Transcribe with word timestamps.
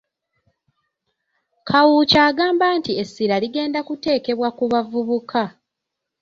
Kawuki 1.67 2.17
agamba 2.27 2.67
nti 2.77 2.91
essira 3.01 3.35
ligenda 3.43 3.79
kuteekebwa 3.87 4.49
ku 4.57 4.63
bavubuka. 4.71 5.43